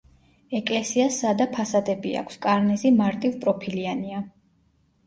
ეკლესიას 0.59 1.19
სადა 1.23 1.47
ფასადები 1.57 2.15
აქვს, 2.23 2.41
კარნიზი 2.47 2.95
მარტივპროფილიანია. 2.99 4.29